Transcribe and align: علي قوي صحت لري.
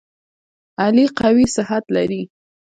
علي 0.83 1.05
قوي 1.19 1.45
صحت 1.55 1.85
لري. 1.95 2.21